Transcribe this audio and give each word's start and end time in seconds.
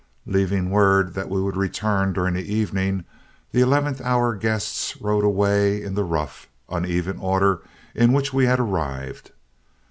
Leaving 0.25 0.71
word 0.71 1.13
that 1.13 1.29
we 1.29 1.39
would 1.39 1.55
return 1.55 2.11
during 2.11 2.33
the 2.33 2.51
evening, 2.53 3.05
the 3.51 3.61
eleventh 3.61 4.01
hour 4.01 4.35
guests 4.35 4.97
rode 4.99 5.23
away 5.23 5.79
in 5.79 5.93
the 5.93 6.03
rough, 6.03 6.47
uneven 6.69 7.19
order 7.19 7.61
in 7.93 8.11
which 8.11 8.33
we 8.33 8.47
had 8.47 8.59
arrived. 8.59 9.29